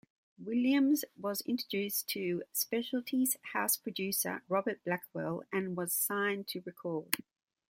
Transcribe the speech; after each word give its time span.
Williams 0.39 1.05
was 1.15 1.41
introduced 1.41 2.09
to 2.09 2.41
Specialty's 2.53 3.37
house 3.53 3.77
producer, 3.77 4.41
Robert 4.49 4.83
Blackwell, 4.83 5.43
and 5.53 5.77
was 5.77 5.93
signed 5.93 6.47
to 6.47 6.61
record. 6.65 7.17